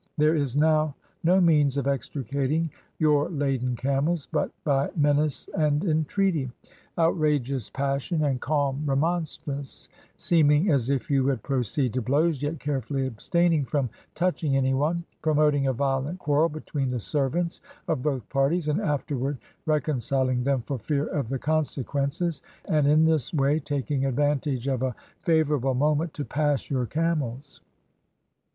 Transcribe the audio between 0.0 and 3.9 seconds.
There is now no means of extricating your laden